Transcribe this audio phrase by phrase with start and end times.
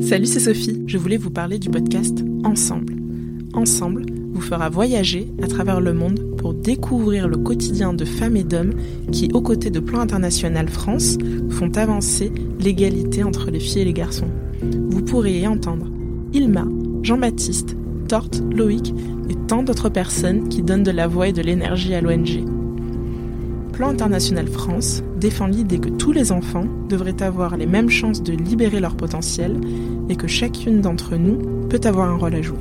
[0.00, 0.82] Salut, c'est Sophie.
[0.88, 2.96] Je voulais vous parler du podcast Ensemble.
[3.54, 8.42] Ensemble vous fera voyager à travers le monde pour découvrir le quotidien de femmes et
[8.42, 8.74] d'hommes
[9.12, 11.16] qui, aux côtés de Plan International France,
[11.50, 14.26] font avancer l'égalité entre les filles et les garçons.
[14.90, 15.86] Vous pourrez y entendre
[16.32, 16.66] Ilma,
[17.04, 17.76] Jean-Baptiste,
[18.08, 18.92] Torte, Loïc
[19.30, 22.57] et tant d'autres personnes qui donnent de la voix et de l'énergie à l'ONG.
[23.78, 28.32] Plan International France défend l'idée que tous les enfants devraient avoir les mêmes chances de
[28.32, 29.60] libérer leur potentiel
[30.08, 32.58] et que chacune d'entre nous peut avoir un rôle à jouer.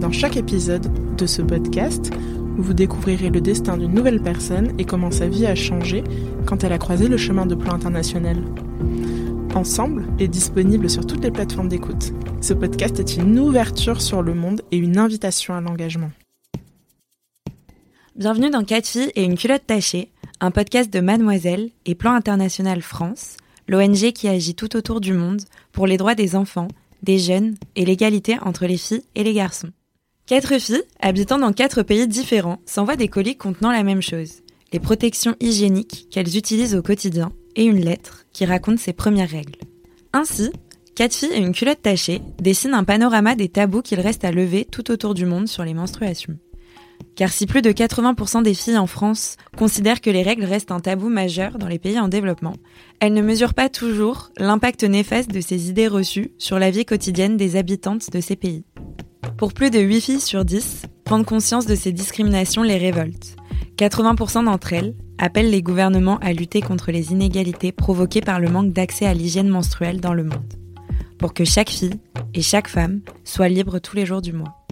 [0.00, 2.10] Dans chaque épisode de ce podcast,
[2.56, 6.02] vous découvrirez le destin d'une nouvelle personne et comment sa vie a changé
[6.44, 8.42] quand elle a croisé le chemin de Plan International.
[9.54, 12.12] Ensemble est disponible sur toutes les plateformes d'écoute.
[12.40, 16.10] Ce podcast est une ouverture sur le monde et une invitation à l'engagement.
[18.16, 20.08] Bienvenue dans 4 filles et une culotte tachée,
[20.40, 23.36] un podcast de Mademoiselle et Plan International France,
[23.68, 25.42] l'ONG qui agit tout autour du monde
[25.72, 26.68] pour les droits des enfants,
[27.02, 29.70] des jeunes et l'égalité entre les filles et les garçons.
[30.26, 34.42] Quatre filles, habitant dans quatre pays différents, s'envoient des colis contenant la même chose,
[34.72, 39.58] les protections hygiéniques qu'elles utilisent au quotidien et une lettre qui raconte ses premières règles.
[40.12, 40.50] Ainsi,
[40.94, 44.66] quatre filles et une culotte tachée dessinent un panorama des tabous qu'il reste à lever
[44.66, 46.36] tout autour du monde sur les menstruations.
[47.16, 50.80] Car si plus de 80% des filles en France considèrent que les règles restent un
[50.80, 52.54] tabou majeur dans les pays en développement,
[53.00, 57.36] elles ne mesurent pas toujours l'impact néfaste de ces idées reçues sur la vie quotidienne
[57.36, 58.64] des habitantes de ces pays.
[59.38, 63.36] Pour plus de 8 filles sur 10, prendre conscience de ces discriminations les révolte.
[63.78, 68.72] 80% d'entre elles appellent les gouvernements à lutter contre les inégalités provoquées par le manque
[68.72, 70.54] d'accès à l'hygiène menstruelle dans le monde,
[71.18, 72.00] pour que chaque fille
[72.34, 74.65] et chaque femme soient libres tous les jours du mois.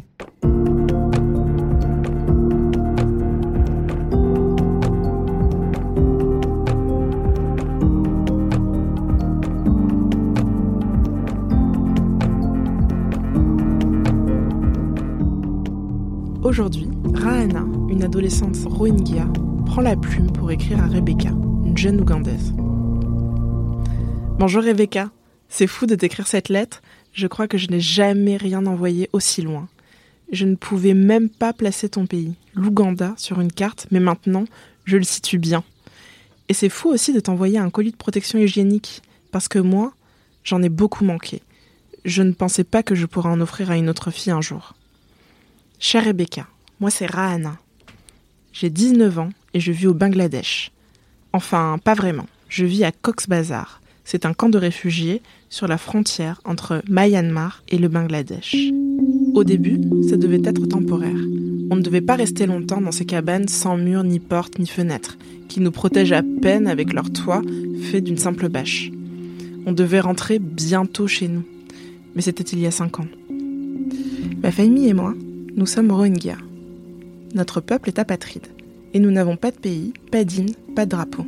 [16.54, 19.26] Aujourd'hui, Rahana, une adolescente Rohingya,
[19.66, 22.54] prend la plume pour écrire à Rebecca, une jeune Ougandaise.
[24.38, 25.10] Bonjour Rebecca,
[25.48, 26.80] c'est fou de t'écrire cette lettre,
[27.12, 29.66] je crois que je n'ai jamais rien envoyé aussi loin.
[30.30, 34.44] Je ne pouvais même pas placer ton pays, l'Ouganda, sur une carte, mais maintenant,
[34.84, 35.64] je le situe bien.
[36.48, 39.92] Et c'est fou aussi de t'envoyer un colis de protection hygiénique, parce que moi,
[40.44, 41.42] j'en ai beaucoup manqué.
[42.04, 44.74] Je ne pensais pas que je pourrais en offrir à une autre fille un jour.
[45.86, 46.46] Chère Rebecca,
[46.80, 47.58] moi c'est Rahana.
[48.54, 50.72] J'ai 19 ans et je vis au Bangladesh.
[51.34, 52.24] Enfin, pas vraiment.
[52.48, 53.82] Je vis à Cox's Bazar.
[54.02, 58.56] C'est un camp de réfugiés sur la frontière entre Myanmar et le Bangladesh.
[59.34, 59.78] Au début,
[60.08, 61.20] ça devait être temporaire.
[61.70, 65.18] On ne devait pas rester longtemps dans ces cabanes sans murs, ni portes, ni fenêtres,
[65.48, 67.42] qui nous protègent à peine avec leur toit
[67.82, 68.90] fait d'une simple bâche.
[69.66, 71.44] On devait rentrer bientôt chez nous.
[72.16, 73.08] Mais c'était il y a cinq ans.
[74.42, 75.14] Ma famille et moi,
[75.56, 76.38] nous sommes Rohingyas.
[77.34, 78.46] Notre peuple est apatride.
[78.92, 81.24] Et nous n'avons pas de pays, pas d'hymne, pas de drapeau.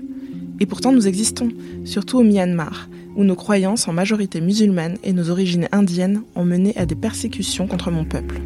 [0.58, 1.48] Et pourtant nous existons,
[1.84, 6.76] surtout au Myanmar, où nos croyances en majorité musulmanes et nos origines indiennes ont mené
[6.76, 8.40] à des persécutions contre mon peuple.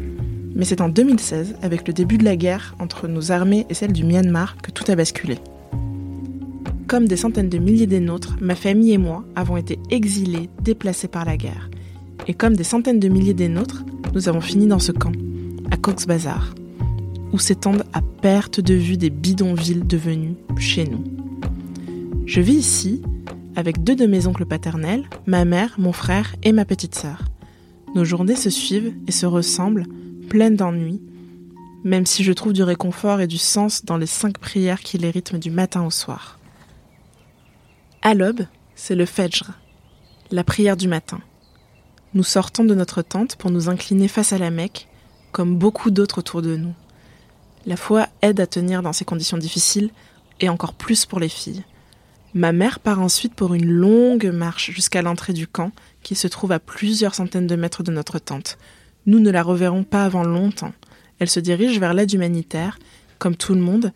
[0.53, 3.93] Mais c'est en 2016, avec le début de la guerre entre nos armées et celles
[3.93, 5.39] du Myanmar, que tout a basculé.
[6.87, 11.07] Comme des centaines de milliers des nôtres, ma famille et moi avons été exilés, déplacés
[11.07, 11.69] par la guerre.
[12.27, 13.83] Et comme des centaines de milliers des nôtres,
[14.13, 15.13] nous avons fini dans ce camp,
[15.81, 16.53] Cox's Bazar,
[17.33, 21.03] où s'étendent à perte de vue des bidonvilles devenus chez nous.
[22.27, 23.01] Je vis ici
[23.55, 27.23] avec deux de mes oncles paternels, ma mère, mon frère et ma petite sœur.
[27.95, 29.87] Nos journées se suivent et se ressemblent,
[30.29, 31.01] pleines d'ennuis,
[31.83, 35.09] même si je trouve du réconfort et du sens dans les cinq prières qui les
[35.09, 36.39] rythment du matin au soir.
[38.03, 38.45] À l'aube,
[38.75, 39.51] c'est le Fajr,
[40.29, 41.21] la prière du matin.
[42.13, 44.87] Nous sortons de notre tente pour nous incliner face à la Mecque
[45.31, 46.73] comme beaucoup d'autres autour de nous.
[47.65, 49.91] La foi aide à tenir dans ces conditions difficiles,
[50.39, 51.63] et encore plus pour les filles.
[52.33, 56.51] Ma mère part ensuite pour une longue marche jusqu'à l'entrée du camp, qui se trouve
[56.51, 58.57] à plusieurs centaines de mètres de notre tente.
[59.05, 60.73] Nous ne la reverrons pas avant longtemps.
[61.19, 62.79] Elle se dirige vers l'aide humanitaire,
[63.19, 63.91] comme tout le monde,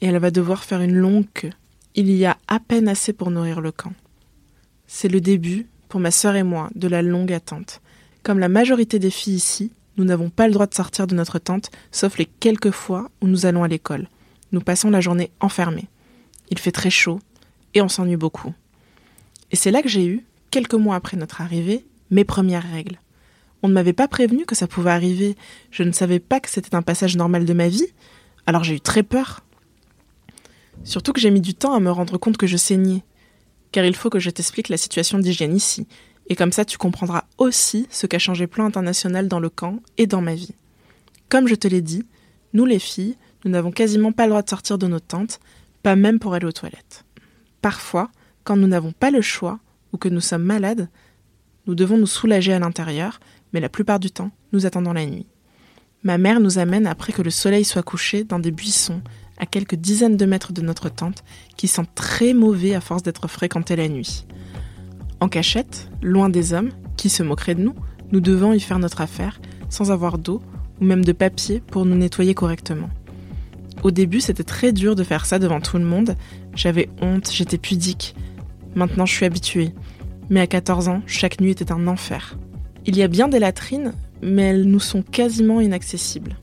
[0.00, 1.52] et elle va devoir faire une longue queue.
[1.94, 3.92] Il y a à peine assez pour nourrir le camp.
[4.86, 7.82] C'est le début, pour ma sœur et moi, de la longue attente.
[8.22, 11.38] Comme la majorité des filles ici, nous n'avons pas le droit de sortir de notre
[11.38, 14.08] tente, sauf les quelques fois où nous allons à l'école.
[14.52, 15.88] Nous passons la journée enfermés.
[16.50, 17.20] Il fait très chaud
[17.74, 18.54] et on s'ennuie beaucoup.
[19.50, 22.98] Et c'est là que j'ai eu, quelques mois après notre arrivée, mes premières règles.
[23.62, 25.36] On ne m'avait pas prévenu que ça pouvait arriver,
[25.70, 27.86] je ne savais pas que c'était un passage normal de ma vie,
[28.46, 29.40] alors j'ai eu très peur.
[30.84, 33.04] Surtout que j'ai mis du temps à me rendre compte que je saignais,
[33.70, 35.86] car il faut que je t'explique la situation d'hygiène ici,
[36.28, 40.06] et comme ça tu comprendras aussi ce qu'a changé Plan International dans le camp et
[40.06, 40.54] dans ma vie.
[41.28, 42.04] Comme je te l'ai dit,
[42.52, 45.40] nous les filles, nous n'avons quasiment pas le droit de sortir de nos tentes,
[45.82, 47.04] pas même pour aller aux toilettes.
[47.60, 48.10] Parfois,
[48.44, 49.58] quand nous n'avons pas le choix
[49.92, 50.88] ou que nous sommes malades,
[51.66, 53.20] nous devons nous soulager à l'intérieur,
[53.52, 55.26] mais la plupart du temps, nous attendons la nuit.
[56.02, 59.00] Ma mère nous amène après que le soleil soit couché dans des buissons
[59.38, 61.22] à quelques dizaines de mètres de notre tente
[61.56, 64.26] qui sent très mauvais à force d'être fréquentés la nuit.
[65.22, 67.76] En cachette, loin des hommes, qui se moqueraient de nous,
[68.10, 70.42] nous devons y faire notre affaire sans avoir d'eau
[70.80, 72.90] ou même de papier pour nous nettoyer correctement.
[73.84, 76.16] Au début, c'était très dur de faire ça devant tout le monde.
[76.56, 78.16] J'avais honte, j'étais pudique.
[78.74, 79.72] Maintenant, je suis habituée.
[80.28, 82.36] Mais à 14 ans, chaque nuit était un enfer.
[82.84, 83.92] Il y a bien des latrines,
[84.22, 86.36] mais elles nous sont quasiment inaccessibles.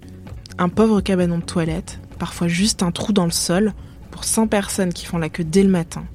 [0.58, 3.74] Un pauvre cabanon de toilette, parfois juste un trou dans le sol,
[4.10, 6.06] pour 100 personnes qui font la queue dès le matin.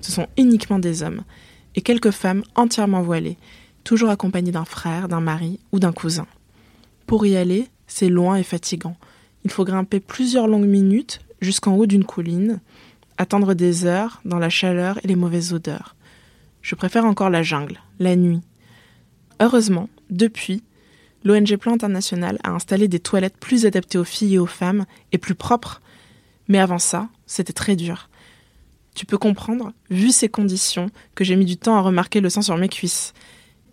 [0.00, 1.22] Ce sont uniquement des hommes,
[1.78, 3.36] et quelques femmes entièrement voilées,
[3.84, 6.26] toujours accompagnées d'un frère, d'un mari ou d'un cousin.
[7.06, 8.96] Pour y aller, c'est loin et fatigant.
[9.44, 12.58] Il faut grimper plusieurs longues minutes jusqu'en haut d'une colline,
[13.16, 15.94] attendre des heures dans la chaleur et les mauvaises odeurs.
[16.62, 18.42] Je préfère encore la jungle, la nuit.
[19.38, 20.64] Heureusement, depuis,
[21.22, 25.18] l'ONG Plan International a installé des toilettes plus adaptées aux filles et aux femmes et
[25.18, 25.80] plus propres.
[26.48, 28.08] Mais avant ça, c'était très dur.
[28.98, 32.42] Tu peux comprendre, vu ces conditions, que j'ai mis du temps à remarquer le sang
[32.42, 33.14] sur mes cuisses.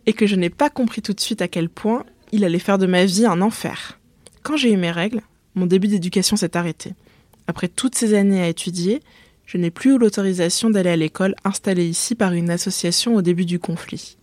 [0.05, 2.77] Et que je n'ai pas compris tout de suite à quel point il allait faire
[2.77, 3.99] de ma vie un enfer.
[4.43, 5.21] Quand j'ai eu mes règles,
[5.55, 6.93] mon début d'éducation s'est arrêté.
[7.47, 9.01] Après toutes ces années à étudier,
[9.47, 13.45] je n'ai plus eu l'autorisation d'aller à l'école installée ici par une association au début
[13.45, 14.17] du conflit.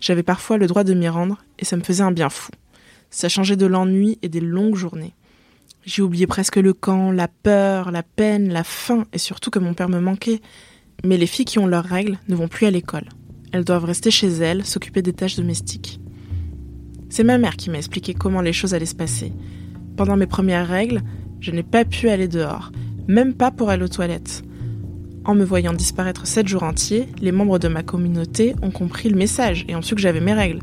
[0.00, 2.50] J'avais parfois le droit de m'y rendre et ça me faisait un bien fou.
[3.10, 5.14] Ça changeait de l'ennui et des longues journées.
[5.84, 9.74] J'ai oublié presque le camp, la peur, la peine, la faim et surtout que mon
[9.74, 10.40] père me manquait.
[11.04, 13.08] Mais les filles qui ont leurs règles ne vont plus à l'école.
[13.52, 16.00] Elles doivent rester chez elles, s'occuper des tâches domestiques.
[17.08, 19.32] C'est ma mère qui m'a expliqué comment les choses allaient se passer.
[19.96, 21.02] Pendant mes premières règles,
[21.40, 22.70] je n'ai pas pu aller dehors,
[23.08, 24.42] même pas pour aller aux toilettes.
[25.24, 29.16] En me voyant disparaître sept jours entiers, les membres de ma communauté ont compris le
[29.16, 30.60] message et ont su que j'avais mes règles.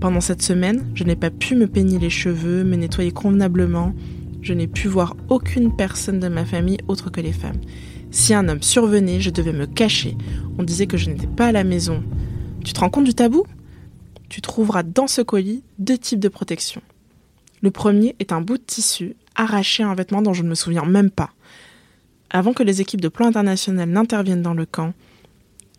[0.00, 3.94] Pendant cette semaine, je n'ai pas pu me peigner les cheveux, me nettoyer convenablement.
[4.42, 7.60] Je n'ai pu voir aucune personne de ma famille autre que les femmes.
[8.10, 10.16] Si un homme survenait, je devais me cacher.
[10.58, 12.02] On disait que je n'étais pas à la maison.
[12.64, 13.44] Tu te rends compte du tabou?
[14.28, 16.82] Tu trouveras dans ce colis deux types de protection.
[17.62, 20.54] Le premier est un bout de tissu arraché à un vêtement dont je ne me
[20.54, 21.30] souviens même pas
[22.32, 24.94] avant que les équipes de plan international n'interviennent dans le camp,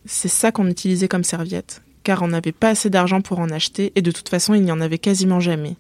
[0.06, 3.92] c'est ça qu'on utilisait comme serviette, car on n'avait pas assez d'argent pour en acheter
[3.96, 5.76] et de toute façon il n'y en avait quasiment jamais.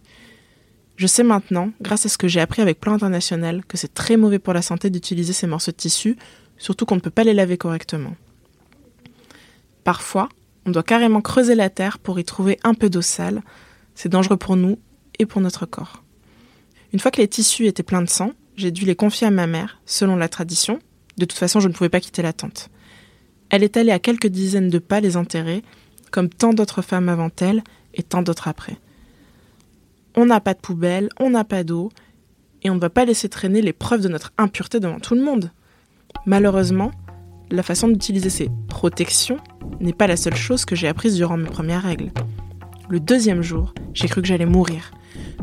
[1.03, 4.15] Je sais maintenant, grâce à ce que j'ai appris avec Plan International, que c'est très
[4.15, 6.15] mauvais pour la santé d'utiliser ces morceaux de tissu,
[6.57, 8.15] surtout qu'on ne peut pas les laver correctement.
[9.83, 10.29] Parfois,
[10.65, 13.41] on doit carrément creuser la terre pour y trouver un peu d'eau sale.
[13.95, 14.79] C'est dangereux pour nous
[15.19, 16.03] et pour notre corps.
[16.93, 19.45] Une fois que les tissus étaient pleins de sang, j'ai dû les confier à ma
[19.45, 20.79] mère, selon la tradition.
[21.17, 22.69] De toute façon, je ne pouvais pas quitter la tente.
[23.49, 25.63] Elle est allée à quelques dizaines de pas les enterrer,
[26.11, 27.61] comme tant d'autres femmes avant elle
[27.93, 28.77] et tant d'autres après.
[30.15, 31.89] On n'a pas de poubelle, on n'a pas d'eau,
[32.61, 35.23] et on ne va pas laisser traîner les preuves de notre impureté devant tout le
[35.23, 35.51] monde.
[36.25, 36.91] Malheureusement,
[37.51, 39.37] la façon d'utiliser ces protections
[39.79, 42.11] n'est pas la seule chose que j'ai apprise durant mes premières règles.
[42.89, 44.91] Le deuxième jour, j'ai cru que j'allais mourir.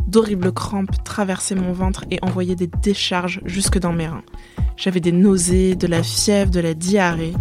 [0.07, 4.25] D'horribles crampes traversaient mon ventre et envoyaient des décharges jusque dans mes reins.
[4.77, 7.35] J'avais des nausées, de la fièvre, de la diarrhée.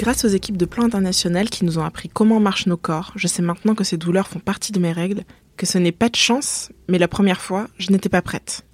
[0.00, 3.26] Grâce aux équipes de plan international qui nous ont appris comment marchent nos corps, je
[3.26, 5.24] sais maintenant que ces douleurs font partie de mes règles,
[5.58, 8.64] que ce n'est pas de chance, mais la première fois, je n'étais pas prête.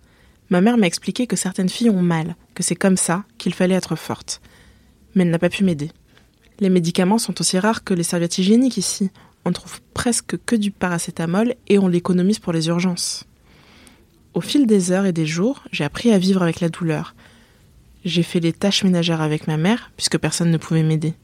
[0.50, 3.74] Ma mère m'a expliqué que certaines filles ont mal, que c'est comme ça, qu'il fallait
[3.74, 4.40] être forte.
[5.16, 5.90] Mais elle n'a pas pu m'aider.
[6.60, 9.10] Les médicaments sont aussi rares que les serviettes hygiéniques ici.
[9.44, 13.24] On ne trouve presque que du paracétamol et on l'économise pour les urgences.
[14.32, 17.16] Au fil des heures et des jours, j'ai appris à vivre avec la douleur.
[18.06, 21.14] J'ai fait les tâches ménagères avec ma mère, puisque personne ne pouvait m'aider.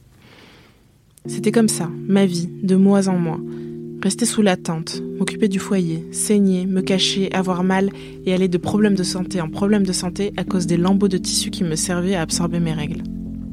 [1.26, 3.38] C'était comme ça, ma vie, de mois en mois.
[4.02, 7.90] Rester sous la tente, m'occuper du foyer, saigner, me cacher, avoir mal
[8.26, 11.18] et aller de problème de santé en problème de santé à cause des lambeaux de
[11.18, 13.04] tissu qui me servaient à absorber mes règles.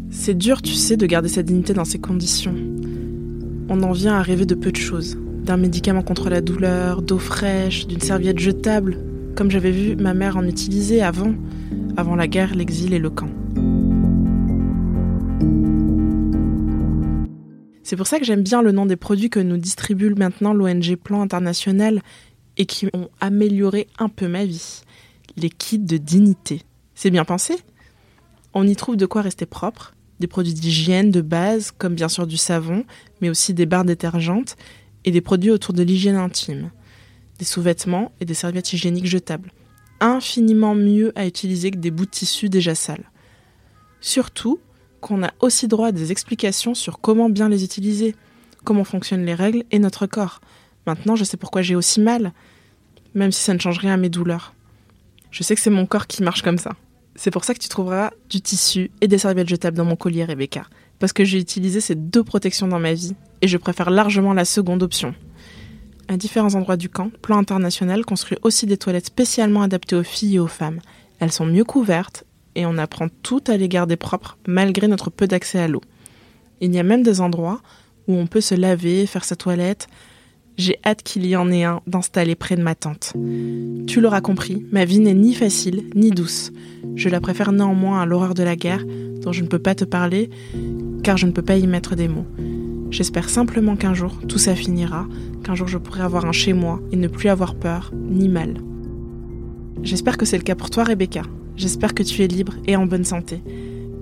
[0.10, 2.56] C'est dur, tu sais, de garder sa dignité dans ces conditions.
[3.70, 5.20] on en vient à rêver de peu de choses.
[5.44, 8.98] D'un médicament contre la douleur, d'eau fraîche, d'une serviette jetable,
[9.36, 11.36] comme j'avais vu ma mère en utiliser avant,
[12.00, 13.30] avant la guerre, l'exil et le camp.
[17.84, 20.96] C'est pour ça que j'aime bien le nom des produits que nous distribue maintenant l'ONG
[20.96, 22.02] Plan International
[22.58, 24.82] et qui ont amélioré un peu ma vie.
[25.38, 26.62] Les kits de dignité.
[26.96, 27.56] C'est bien pensé?
[28.54, 32.28] On y trouve de quoi rester propre, des produits d'hygiène de base, comme bien sûr
[32.28, 32.86] du savon,
[33.22, 34.56] mais aussi des barres détergentes
[35.04, 36.72] et des produits autour de l'hygiène intime,
[37.40, 39.52] des sous-vêtements et des serviettes hygiéniques jetables.
[40.02, 43.10] Infiniment mieux à utiliser que des bouts de tissu déjà sales.
[44.02, 44.60] Surtout
[45.02, 48.16] qu'on a aussi droit à des explications sur comment bien les utiliser,
[48.64, 50.42] comment fonctionnent les règles et notre corps.
[50.86, 52.34] Maintenant, je sais pourquoi j'ai aussi mal,
[53.14, 54.54] même si ça ne change rien à mes douleurs.
[55.32, 56.72] Je sais que c'est mon corps qui marche comme ça.
[57.16, 60.24] C'est pour ça que tu trouveras du tissu et des serviettes jetables dans mon collier,
[60.24, 60.66] Rebecca.
[61.00, 64.46] Parce que j'ai utilisé ces deux protections dans ma vie et je préfère largement la
[64.46, 65.14] seconde option.
[66.10, 70.38] À différents endroits du camp, Plan International construit aussi des toilettes spécialement adaptées aux filles
[70.38, 70.80] et aux femmes.
[71.20, 72.24] Elles sont mieux couvertes
[72.56, 75.82] et on apprend tout à les garder propres malgré notre peu d'accès à l'eau.
[76.62, 77.62] Il y a même des endroits
[78.08, 79.88] où on peut se laver, faire sa toilette.
[80.58, 83.14] J'ai hâte qu'il y en ait un d'installer près de ma tente.
[83.86, 86.52] Tu l'auras compris, ma vie n'est ni facile ni douce.
[86.96, 88.84] Je la préfère néanmoins à l'horreur de la guerre,
[89.22, 90.32] dont je ne peux pas te parler,
[91.04, 92.26] car je ne peux pas y mettre des mots.
[92.92, 95.08] J'espère simplement qu'un jour tout ça finira,
[95.44, 98.56] qu'un jour je pourrai avoir un chez moi et ne plus avoir peur ni mal.
[99.84, 101.22] J'espère que c'est le cas pour toi, Rebecca.
[101.56, 103.42] J'espère que tu es libre et en bonne santé.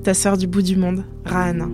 [0.03, 1.67] Ta sœur du bout du monde, Rahana.